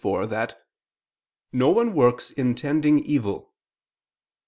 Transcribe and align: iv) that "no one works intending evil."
iv) 0.03 0.31
that 0.31 0.65
"no 1.53 1.69
one 1.69 1.93
works 1.93 2.31
intending 2.31 2.97
evil." 2.97 3.53